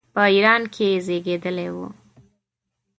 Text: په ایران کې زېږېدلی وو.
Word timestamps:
په 0.13 0.23
ایران 0.33 0.61
کې 0.73 0.87
زېږېدلی 1.05 1.67
وو. 1.75 1.87